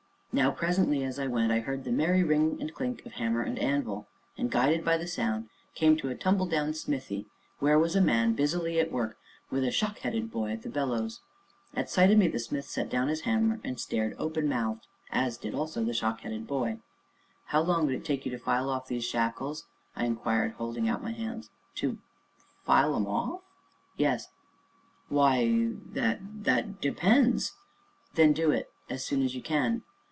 [0.33, 3.59] Now, presently, as I went, I heard the merry ring and clink of hammer and
[3.59, 7.25] anvil, and, guided by the sound, came to a tumbledown smithy
[7.59, 9.17] where was a man busily at work,
[9.49, 11.19] with a shock headed boy at the bellows.
[11.73, 15.53] At sight of me, the smith set down his hammer and stared openmouthed, as did
[15.53, 16.79] also the shock headed boy.
[17.47, 19.65] "How long would it take you to file off these shackles?"
[19.97, 21.49] I inquired, holding out my hands.
[21.75, 21.97] "To to
[22.63, 23.41] file 'em off?"
[23.97, 24.29] "Yes."
[25.09, 27.51] "Why, that that depends"
[28.15, 29.81] "Then do it as soon as you can."